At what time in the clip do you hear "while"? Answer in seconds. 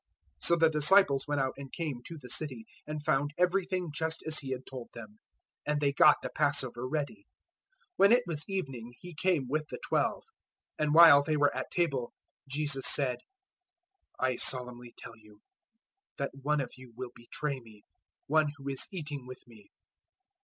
10.95-11.21